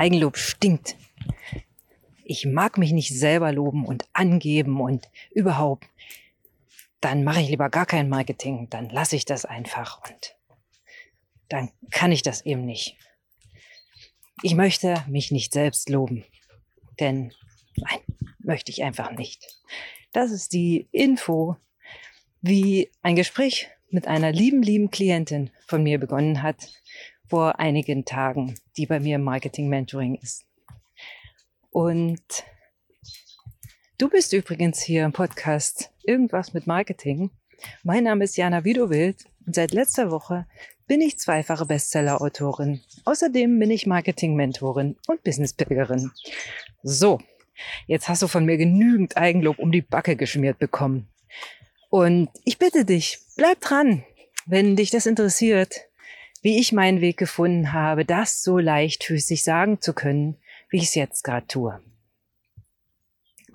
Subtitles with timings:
[0.00, 0.96] Eigenlob stinkt.
[2.24, 5.84] Ich mag mich nicht selber loben und angeben und überhaupt.
[7.02, 10.36] Dann mache ich lieber gar kein Marketing, dann lasse ich das einfach und
[11.50, 12.96] dann kann ich das eben nicht.
[14.42, 16.24] Ich möchte mich nicht selbst loben,
[16.98, 17.34] denn
[17.76, 17.98] nein,
[18.38, 19.60] möchte ich einfach nicht.
[20.12, 21.56] Das ist die Info,
[22.40, 26.68] wie ein Gespräch mit einer lieben, lieben Klientin von mir begonnen hat
[27.30, 30.44] vor einigen Tagen, die bei mir im Marketing Mentoring ist.
[31.70, 32.20] Und
[33.98, 37.30] du bist übrigens hier im Podcast Irgendwas mit Marketing.
[37.84, 40.46] Mein Name ist Jana Widowild und seit letzter Woche
[40.88, 42.80] bin ich zweifache Bestseller-Autorin.
[43.04, 46.10] Außerdem bin ich Marketing-Mentorin und Business-Pilgerin.
[46.82, 47.20] So,
[47.86, 51.08] jetzt hast du von mir genügend Eigenlob um die Backe geschmiert bekommen.
[51.90, 54.02] Und ich bitte dich, bleib dran,
[54.46, 55.89] wenn dich das interessiert,
[56.42, 60.36] wie ich meinen Weg gefunden habe, das so leichtfüßig sagen zu können,
[60.70, 61.82] wie ich es jetzt gerade tue.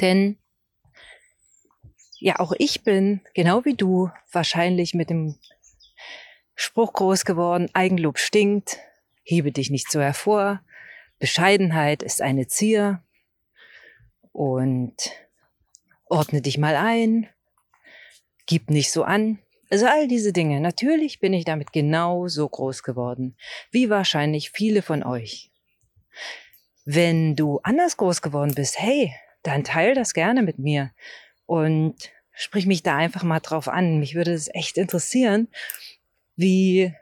[0.01, 0.37] Denn
[2.19, 5.37] ja, auch ich bin, genau wie du, wahrscheinlich mit dem
[6.55, 8.79] Spruch groß geworden, Eigenlob stinkt,
[9.23, 10.61] hebe dich nicht so hervor,
[11.19, 13.03] Bescheidenheit ist eine Zier
[14.31, 14.95] und
[16.05, 17.29] ordne dich mal ein,
[18.45, 19.39] gib nicht so an.
[19.69, 20.59] Also all diese Dinge.
[20.59, 23.35] Natürlich bin ich damit genau so groß geworden,
[23.71, 25.51] wie wahrscheinlich viele von euch.
[26.85, 30.91] Wenn du anders groß geworden bist, hey, dann teil das gerne mit mir
[31.45, 31.95] und
[32.33, 33.99] sprich mich da einfach mal drauf an.
[33.99, 35.47] Mich würde es echt interessieren,
[36.35, 36.93] wie,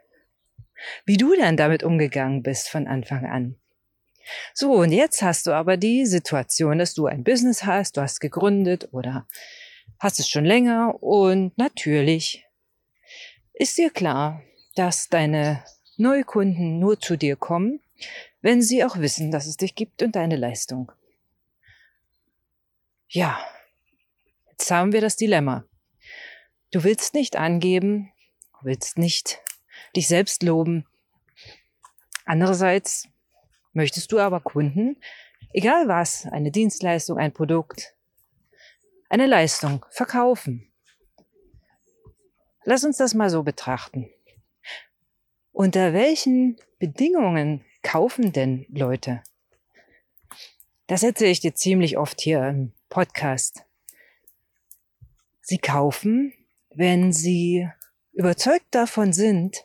[1.04, 3.56] wie du dann damit umgegangen bist von Anfang an.
[4.54, 8.20] So, und jetzt hast du aber die Situation, dass du ein Business hast, du hast
[8.20, 9.26] gegründet oder
[9.98, 12.46] hast es schon länger und natürlich
[13.54, 14.42] ist dir klar,
[14.74, 15.64] dass deine
[15.96, 17.80] Neukunden nur zu dir kommen,
[18.42, 20.92] wenn sie auch wissen, dass es dich gibt und deine Leistung.
[23.08, 23.38] Ja,
[24.50, 25.64] jetzt haben wir das Dilemma.
[26.72, 28.12] Du willst nicht angeben,
[28.64, 29.40] willst nicht
[29.94, 30.86] dich selbst loben.
[32.24, 33.08] Andererseits
[33.72, 34.96] möchtest du aber Kunden,
[35.52, 37.94] egal was, eine Dienstleistung, ein Produkt,
[39.08, 40.72] eine Leistung verkaufen.
[42.64, 44.08] Lass uns das mal so betrachten.
[45.52, 49.22] Unter welchen Bedingungen kaufen denn Leute?
[50.86, 53.64] Das erzähle ich dir ziemlich oft hier im Podcast.
[55.42, 56.32] Sie kaufen,
[56.74, 57.68] wenn sie
[58.12, 59.64] überzeugt davon sind,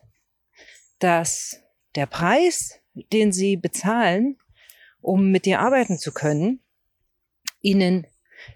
[1.00, 1.62] dass
[1.96, 2.80] der Preis,
[3.14, 4.38] den sie bezahlen,
[5.02, 6.60] um mit dir arbeiten zu können,
[7.62, 8.08] ihnen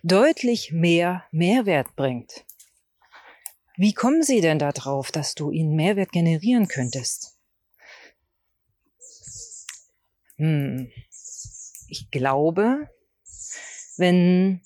[0.04, 2.46] deutlich mehr Mehrwert bringt.
[3.75, 7.38] Wie kommen sie denn darauf, dass du ihnen Mehrwert generieren könntest?
[10.38, 10.91] Hm.
[11.88, 12.89] Ich glaube,
[13.97, 14.62] wenn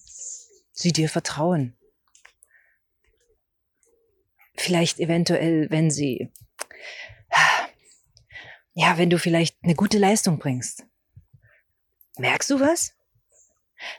[0.73, 1.78] sie dir vertrauen
[4.59, 6.31] vielleicht eventuell, wenn sie,
[8.73, 10.85] ja, wenn du vielleicht eine gute Leistung bringst.
[12.17, 12.94] Merkst du was?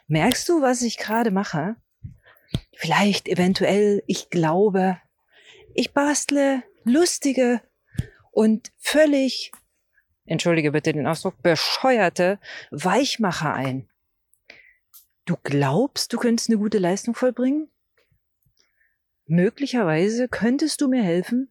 [0.09, 1.77] Merkst du, was ich gerade mache?
[2.79, 5.01] Vielleicht eventuell, ich glaube,
[5.75, 7.61] ich bastle lustige
[8.31, 9.53] und völlig,
[10.25, 12.39] entschuldige bitte den Ausdruck, bescheuerte
[12.71, 13.89] Weichmacher ein.
[15.25, 17.69] Du glaubst, du könntest eine gute Leistung vollbringen?
[19.29, 21.51] möglicherweise könntest du mir helfen?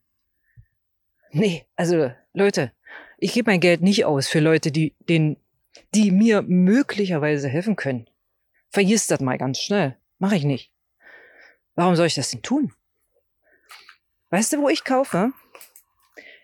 [1.31, 2.71] Nee, also Leute,
[3.17, 5.37] ich gebe mein Geld nicht aus für Leute, die, den,
[5.93, 8.09] die mir möglicherweise helfen können.
[8.69, 9.95] Vergiss das mal ganz schnell.
[10.19, 10.71] Mache ich nicht.
[11.77, 12.73] Warum soll ich das denn tun?
[14.31, 15.31] Weißt du, wo ich kaufe?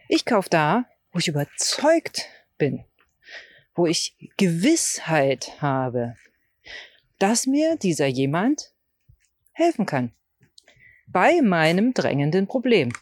[0.07, 2.29] Ich kaufe da, wo ich überzeugt
[2.59, 2.85] bin,
[3.73, 6.15] wo ich Gewissheit habe,
[7.17, 8.73] dass mir dieser jemand
[9.53, 10.13] helfen kann
[11.07, 12.93] bei meinem drängenden Problem.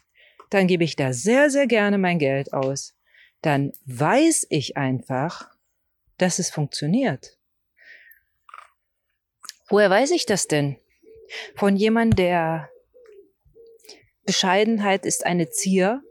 [0.48, 2.94] Dann gebe ich da sehr, sehr gerne mein Geld aus.
[3.42, 5.50] Dann weiß ich einfach,
[6.16, 7.36] dass es funktioniert.
[9.68, 10.78] Woher weiß ich das denn?
[11.56, 12.70] Von jemandem, der
[14.24, 16.02] Bescheidenheit ist eine Zier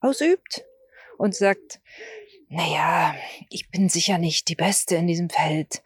[0.00, 0.64] ausübt
[1.18, 1.80] und sagt,
[2.48, 3.14] naja,
[3.50, 5.82] ich bin sicher nicht die Beste in diesem Feld,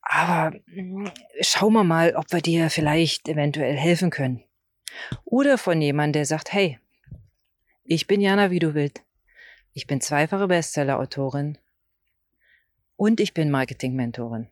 [0.00, 1.10] aber hm,
[1.40, 4.44] schauen wir mal, ob wir dir vielleicht eventuell helfen können.
[5.24, 6.78] Oder von jemandem, der sagt, hey,
[7.84, 9.02] ich bin Jana Widowild.
[9.72, 11.58] Ich bin zweifache Bestseller-Autorin
[12.96, 14.48] und ich bin Marketing-Mentorin.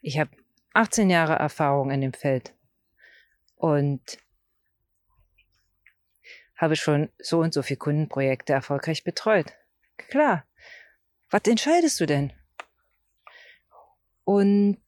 [0.00, 0.30] Ich habe
[0.76, 2.54] 18 Jahre Erfahrung in dem Feld
[3.56, 4.18] und
[6.54, 9.52] habe schon so und so viele Kundenprojekte erfolgreich betreut.
[9.96, 10.44] Klar,
[11.30, 12.32] Was entscheidest du denn?
[14.24, 14.80] Und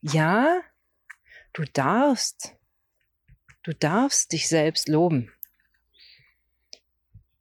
[0.00, 0.62] ja,
[1.52, 2.54] du darfst,
[3.62, 5.32] du darfst dich selbst loben,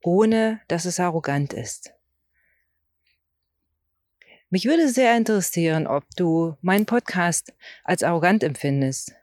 [0.01, 1.94] ohne dass es arrogant ist.
[4.49, 7.51] Mich würde sehr interessieren, ob du meinen Podcast
[7.83, 9.13] als arrogant empfindest,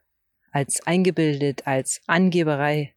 [0.50, 2.94] als eingebildet, als Angeberei.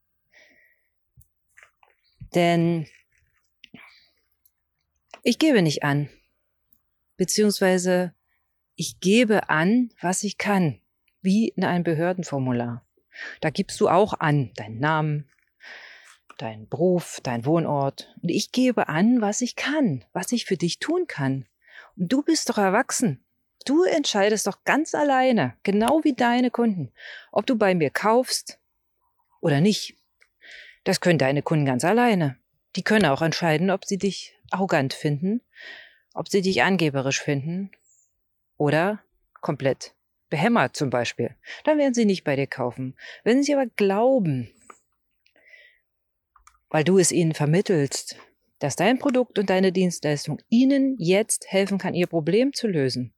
[2.34, 2.88] Denn
[5.22, 6.10] ich gebe nicht an,
[7.16, 8.14] beziehungsweise
[8.76, 10.80] ich gebe an, was ich kann,
[11.22, 12.86] wie in einem Behördenformular.
[13.40, 15.30] Da gibst du auch an, deinen Namen,
[16.38, 18.14] deinen Beruf, deinen Wohnort.
[18.22, 21.46] Und ich gebe an, was ich kann, was ich für dich tun kann.
[21.96, 23.24] Du bist doch erwachsen.
[23.66, 26.92] Du entscheidest doch ganz alleine, genau wie deine Kunden,
[27.32, 28.60] ob du bei mir kaufst
[29.42, 29.96] oder nicht.
[30.84, 32.38] Das können deine Kunden ganz alleine.
[32.76, 35.42] Die können auch entscheiden, ob sie dich arrogant finden,
[36.14, 37.72] ob sie dich angeberisch finden
[38.58, 39.02] oder
[39.42, 39.96] komplett
[40.30, 41.36] behämmert zum Beispiel.
[41.64, 42.96] Dann werden sie nicht bei dir kaufen.
[43.24, 44.52] Wenn sie aber glauben,
[46.70, 48.18] weil du es ihnen vermittelst,
[48.66, 53.14] dass dein Produkt und deine Dienstleistung ihnen jetzt helfen kann, ihr Problem zu lösen.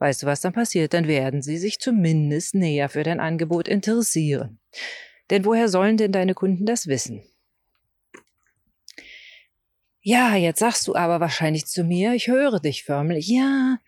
[0.00, 0.92] Weißt du, was dann passiert?
[0.92, 4.60] Dann werden sie sich zumindest näher für dein Angebot interessieren.
[5.30, 7.22] Denn woher sollen denn deine Kunden das wissen?
[10.02, 13.28] Ja, jetzt sagst du aber wahrscheinlich zu mir, ich höre dich förmlich.
[13.28, 13.78] Ja,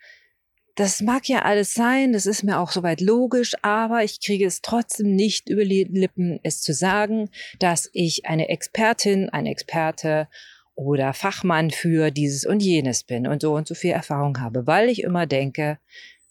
[0.75, 4.61] das mag ja alles sein, das ist mir auch soweit logisch, aber ich kriege es
[4.61, 7.29] trotzdem nicht über die Lippen, es zu sagen,
[7.59, 10.27] dass ich eine Expertin, ein Experte
[10.75, 14.89] oder Fachmann für dieses und jenes bin und so und so viel Erfahrung habe, weil
[14.89, 15.77] ich immer denke,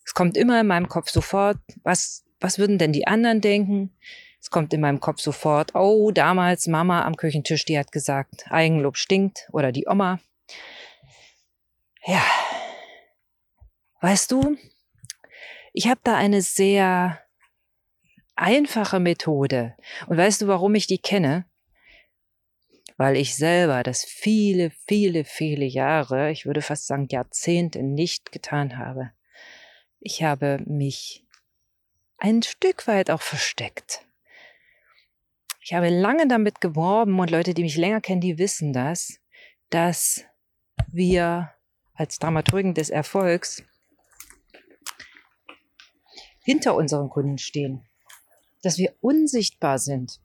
[0.04, 3.92] es kommt immer in meinem Kopf sofort, was, was würden denn die anderen denken?
[4.40, 8.96] Es kommt in meinem Kopf sofort, oh, damals Mama am Küchentisch, die hat gesagt, Eigenlob
[8.96, 10.18] stinkt oder die Oma.
[12.06, 12.22] Ja,
[14.00, 14.56] Weißt du,
[15.72, 17.20] ich habe da eine sehr
[18.34, 19.76] einfache Methode.
[20.06, 21.44] Und weißt du, warum ich die kenne?
[22.96, 28.78] Weil ich selber das viele, viele, viele Jahre, ich würde fast sagen Jahrzehnte nicht getan
[28.78, 29.12] habe.
[30.00, 31.26] Ich habe mich
[32.18, 34.06] ein Stück weit auch versteckt.
[35.62, 39.20] Ich habe lange damit geworben und Leute, die mich länger kennen, die wissen das,
[39.68, 40.24] dass
[40.88, 41.52] wir
[41.94, 43.62] als Dramaturgen des Erfolgs
[46.50, 47.84] hinter unseren Kunden stehen,
[48.62, 50.20] dass wir unsichtbar sind,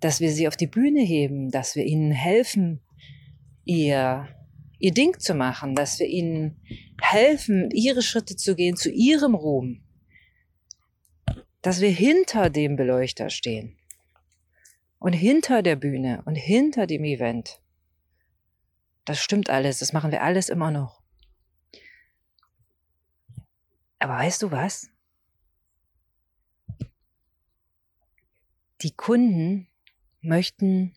[0.00, 2.82] dass wir sie auf die Bühne heben, dass wir ihnen helfen,
[3.64, 4.28] ihr,
[4.78, 6.60] ihr Ding zu machen, dass wir ihnen
[7.00, 9.82] helfen, ihre Schritte zu gehen zu ihrem Ruhm,
[11.62, 13.78] dass wir hinter dem Beleuchter stehen
[14.98, 17.62] und hinter der Bühne und hinter dem Event.
[19.06, 20.99] Das stimmt alles, das machen wir alles immer noch.
[24.00, 24.90] Aber weißt du was?
[28.80, 29.68] Die Kunden
[30.22, 30.94] möchten,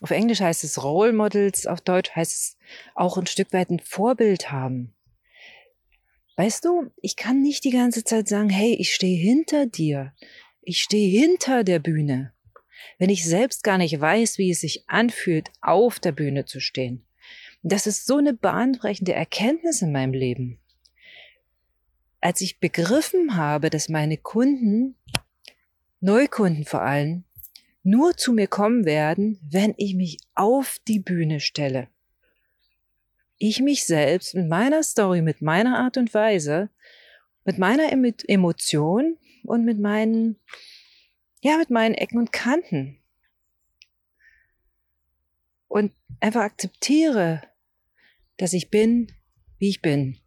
[0.00, 2.56] auf Englisch heißt es Role Models, auf Deutsch heißt es
[2.94, 4.94] auch ein Stück weit ein Vorbild haben.
[6.36, 10.14] Weißt du, ich kann nicht die ganze Zeit sagen, hey, ich stehe hinter dir.
[10.62, 12.32] Ich stehe hinter der Bühne.
[12.98, 17.04] Wenn ich selbst gar nicht weiß, wie es sich anfühlt, auf der Bühne zu stehen.
[17.62, 20.60] Das ist so eine bahnbrechende Erkenntnis in meinem Leben
[22.20, 24.96] als ich begriffen habe, dass meine Kunden,
[26.00, 27.24] Neukunden vor allem,
[27.82, 31.88] nur zu mir kommen werden, wenn ich mich auf die Bühne stelle.
[33.38, 36.70] Ich mich selbst mit meiner Story, mit meiner Art und Weise,
[37.44, 40.36] mit meiner Emotion und mit meinen,
[41.40, 43.00] ja, mit meinen Ecken und Kanten.
[45.68, 47.42] Und einfach akzeptiere,
[48.38, 49.12] dass ich bin,
[49.58, 50.18] wie ich bin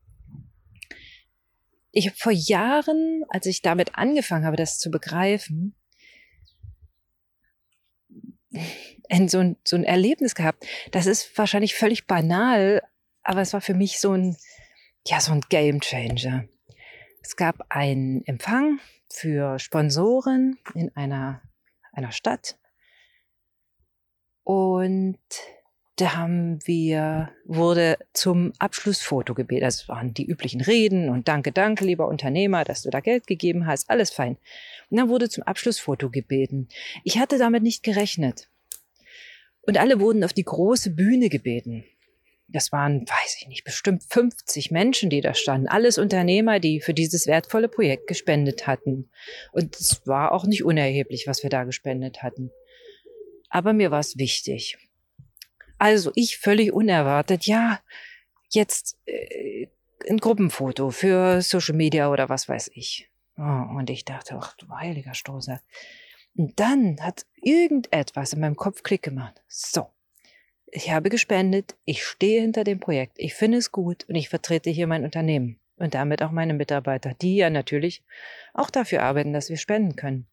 [1.91, 5.75] ich habe vor Jahren, als ich damit angefangen habe, das zu begreifen,
[9.27, 10.65] so, ein, so ein Erlebnis gehabt.
[10.91, 12.81] Das ist wahrscheinlich völlig banal,
[13.24, 14.38] aber es war für mich so ein,
[15.05, 16.45] ja, so ein Game Changer.
[17.21, 18.79] Es gab einen Empfang
[19.10, 21.41] für Sponsoren in einer,
[21.91, 22.57] einer Stadt
[24.43, 25.19] und
[26.01, 29.62] da haben wir, wurde zum Abschlussfoto gebeten.
[29.62, 33.67] Das waren die üblichen Reden und danke, danke, lieber Unternehmer, dass du da Geld gegeben
[33.67, 33.88] hast.
[33.88, 34.38] Alles fein.
[34.89, 36.70] Und dann wurde zum Abschlussfoto gebeten.
[37.03, 38.50] Ich hatte damit nicht gerechnet.
[39.62, 41.84] Und alle wurden auf die große Bühne gebeten.
[42.48, 45.67] Das waren, weiß ich nicht, bestimmt 50 Menschen, die da standen.
[45.67, 49.12] Alles Unternehmer, die für dieses wertvolle Projekt gespendet hatten.
[49.51, 52.50] Und es war auch nicht unerheblich, was wir da gespendet hatten.
[53.50, 54.79] Aber mir war es wichtig.
[55.81, 57.79] Also ich völlig unerwartet, ja,
[58.51, 59.65] jetzt äh,
[60.07, 63.09] ein Gruppenfoto für Social Media oder was weiß ich.
[63.35, 65.59] Oh, und ich dachte, ach du heiliger Stoßer.
[66.38, 69.41] Und dann hat irgendetwas in meinem Kopf Klick gemacht.
[69.47, 69.88] So,
[70.67, 74.69] ich habe gespendet, ich stehe hinter dem Projekt, ich finde es gut und ich vertrete
[74.69, 78.03] hier mein Unternehmen und damit auch meine Mitarbeiter, die ja natürlich
[78.53, 80.27] auch dafür arbeiten, dass wir spenden können.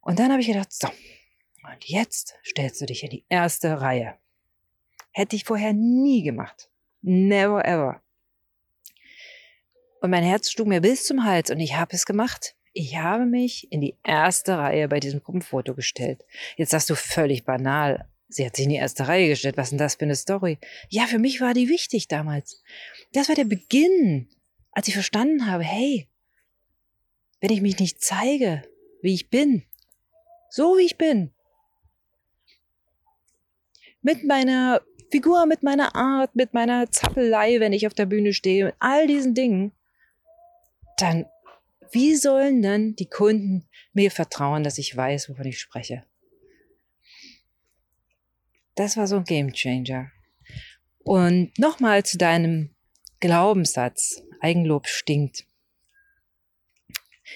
[0.00, 4.18] Und dann habe ich gedacht, so, und jetzt stellst du dich in die erste Reihe.
[5.12, 6.70] Hätte ich vorher nie gemacht.
[7.02, 8.02] Never ever.
[10.00, 12.54] Und mein Herz schlug mir bis zum Hals und ich habe es gemacht.
[12.72, 16.24] Ich habe mich in die erste Reihe bei diesem Gruppenfoto gestellt.
[16.56, 18.08] Jetzt sagst du völlig banal.
[18.28, 19.56] Sie hat sich in die erste Reihe gestellt.
[19.56, 20.58] Was denn das für eine Story?
[20.88, 22.62] Ja, für mich war die wichtig damals.
[23.12, 24.28] Das war der Beginn,
[24.70, 26.08] als ich verstanden habe, hey,
[27.40, 28.62] wenn ich mich nicht zeige,
[29.02, 29.64] wie ich bin,
[30.48, 31.32] so wie ich bin,
[34.02, 38.66] mit meiner Figur, mit meiner Art, mit meiner Zappelei, wenn ich auf der Bühne stehe,
[38.66, 39.72] mit all diesen Dingen,
[40.98, 41.26] dann
[41.92, 46.04] wie sollen dann die Kunden mir vertrauen, dass ich weiß, wovon ich spreche?
[48.76, 50.10] Das war so ein Game Changer.
[51.00, 52.70] Und nochmal zu deinem
[53.18, 55.44] Glaubenssatz, Eigenlob stinkt.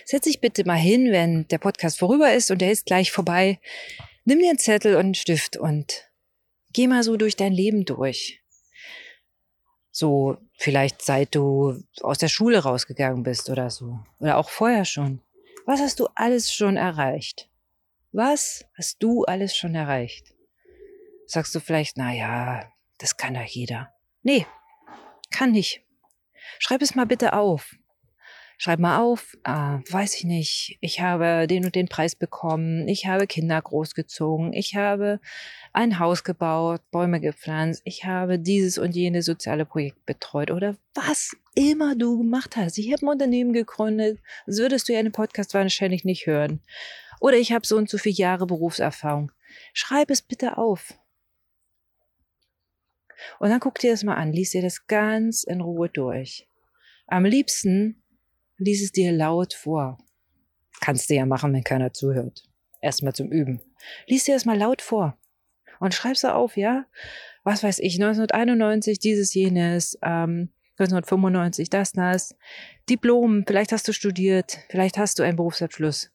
[0.05, 3.61] Setz dich bitte mal hin, wenn der Podcast vorüber ist und der ist gleich vorbei.
[4.25, 6.11] Nimm dir einen Zettel und einen Stift und
[6.75, 8.43] geh mal so durch dein Leben durch.
[9.91, 14.01] So vielleicht seit du aus der Schule rausgegangen bist oder so.
[14.19, 15.23] Oder auch vorher schon.
[15.67, 17.49] Was hast du alles schon erreicht?
[18.13, 20.35] Was hast du alles schon erreicht?
[21.27, 23.95] Sagst du vielleicht, na ja, das kann doch jeder.
[24.23, 24.47] Nee,
[25.31, 25.83] kann nicht.
[26.59, 27.75] Schreib es mal bitte auf.
[28.65, 33.05] Schreib mal auf, ah, weiß ich nicht, ich habe den und den Preis bekommen, ich
[33.05, 35.21] habe Kinder großgezogen, ich habe
[35.75, 41.37] ein Haus gebaut, Bäume gepflanzt, ich habe dieses und jenes soziale Projekt betreut oder was
[41.55, 42.79] immer du gemacht hast.
[42.79, 46.63] Ich habe ein Unternehmen gegründet, das würdest du ja in einem Podcast wahrscheinlich nicht hören.
[47.21, 49.31] Oder ich habe so und so viele Jahre Berufserfahrung.
[49.75, 50.99] Schreib es bitte auf.
[53.41, 56.49] Und dann guck dir das mal an, lies dir das ganz in Ruhe durch.
[57.07, 58.01] Am liebsten
[58.59, 59.99] lies es dir laut vor.
[60.81, 62.45] Kannst du ja machen, wenn keiner zuhört.
[62.81, 63.61] Erstmal zum Üben.
[64.07, 65.17] Lies dir das mal laut vor.
[65.81, 66.87] Und schreib's auf, ja?
[67.43, 72.37] Was weiß ich, 1991 dieses, jenes, ähm, 1995 das, das.
[72.89, 76.11] Diplom, vielleicht hast du studiert, vielleicht hast du einen Berufsabschluss.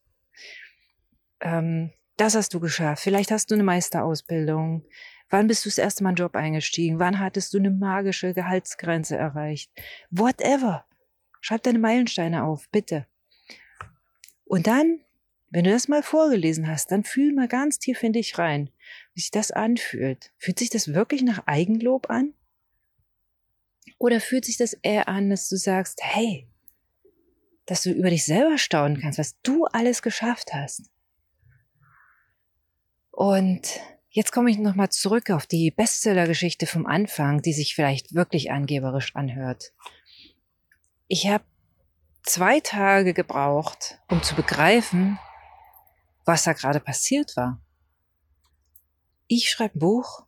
[1.40, 3.04] Ähm, das hast du geschafft.
[3.04, 4.86] Vielleicht hast du eine Meisterausbildung.
[5.30, 7.00] Wann bist du das erste Mal einen Job eingestiegen?
[7.00, 9.72] Wann hattest du eine magische Gehaltsgrenze erreicht?
[10.10, 10.86] Whatever.
[11.42, 13.06] Schreib deine Meilensteine auf, bitte.
[14.46, 15.00] Und dann,
[15.50, 18.70] wenn du das mal vorgelesen hast, dann fühl mal ganz tief in dich rein,
[19.14, 20.32] wie sich das anfühlt.
[20.38, 22.34] Fühlt sich das wirklich nach Eigenlob an?
[23.98, 26.48] Oder fühlt sich das eher an, dass du sagst, hey,
[27.66, 30.90] dass du über dich selber staunen kannst, was du alles geschafft hast?
[33.12, 38.52] Und jetzt komme ich nochmal zurück auf die Bestseller-Geschichte vom Anfang, die sich vielleicht wirklich
[38.52, 39.74] angeberisch anhört.
[41.12, 41.44] Ich habe
[42.22, 45.18] zwei Tage gebraucht, um zu begreifen,
[46.24, 47.60] was da gerade passiert war.
[49.26, 50.28] Ich schreibe ein Buch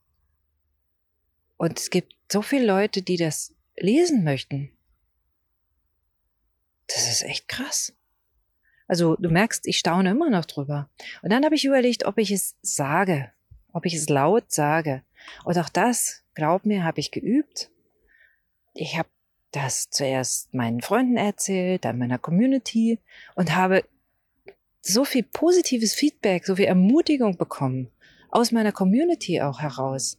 [1.58, 4.76] und es gibt so viele Leute, die das lesen möchten.
[6.88, 7.94] Das ist echt krass.
[8.88, 10.90] Also du merkst, ich staune immer noch drüber.
[11.22, 13.32] Und dann habe ich überlegt, ob ich es sage,
[13.72, 15.04] ob ich es laut sage.
[15.46, 17.70] Und auch das, glaub mir, habe ich geübt.
[18.74, 19.10] Ich habe
[19.52, 23.00] das zuerst meinen Freunden erzählt, dann meiner Community
[23.36, 23.84] und habe
[24.82, 27.92] so viel positives Feedback, so viel Ermutigung bekommen,
[28.30, 30.18] aus meiner Community auch heraus,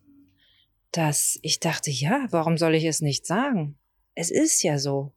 [0.93, 3.77] dass ich dachte, ja, warum soll ich es nicht sagen?
[4.15, 5.13] Es ist ja so.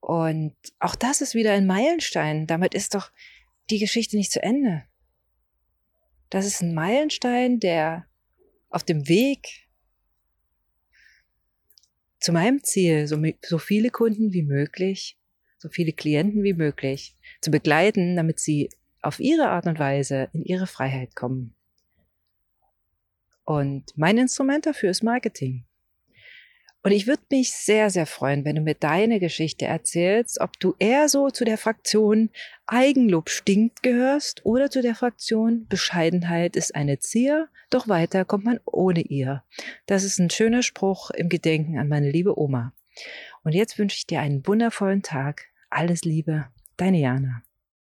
[0.00, 2.48] Und auch das ist wieder ein Meilenstein.
[2.48, 3.12] Damit ist doch
[3.70, 4.82] die Geschichte nicht zu Ende.
[6.28, 8.06] Das ist ein Meilenstein, der
[8.68, 9.61] auf dem Weg
[12.22, 15.18] zu meinem Ziel, so, so viele Kunden wie möglich,
[15.58, 18.70] so viele Klienten wie möglich zu begleiten, damit sie
[19.02, 21.54] auf ihre Art und Weise in ihre Freiheit kommen.
[23.44, 25.64] Und mein Instrument dafür ist Marketing.
[26.84, 30.74] Und ich würde mich sehr, sehr freuen, wenn du mir deine Geschichte erzählst, ob du
[30.80, 32.30] eher so zu der Fraktion
[32.66, 38.58] Eigenlob stinkt gehörst oder zu der Fraktion Bescheidenheit ist eine Zier, doch weiter kommt man
[38.64, 39.44] ohne ihr.
[39.86, 42.72] Das ist ein schöner Spruch im Gedenken an meine liebe Oma.
[43.44, 45.46] Und jetzt wünsche ich dir einen wundervollen Tag.
[45.70, 46.46] Alles Liebe,
[46.76, 47.42] deine Jana.